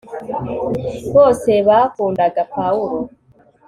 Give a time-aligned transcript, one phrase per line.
[1.15, 2.99] bose bakundaga pawulo